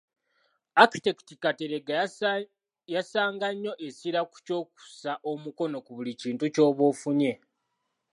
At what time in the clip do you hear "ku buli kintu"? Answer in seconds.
5.85-6.45